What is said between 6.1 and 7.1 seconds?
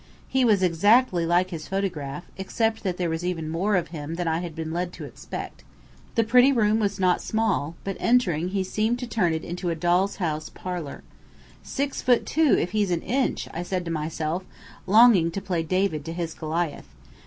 The pretty room was